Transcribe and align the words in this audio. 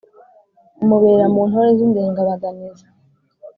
Mubera 0.87 1.25
mu 1.33 1.41
ntore 1.49 1.69
z'indengabanizi 1.77 2.85